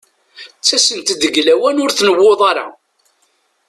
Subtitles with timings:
[0.57, 2.67] Ttasent-d deg lawan ur tnewwuḍ ara.